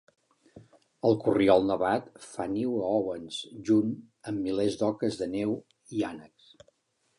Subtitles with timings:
[1.09, 3.37] El corriol nevat fa niu a Owens
[3.69, 3.93] junt
[4.33, 5.57] amb milers d'oques de neu
[6.01, 6.53] i ànecs.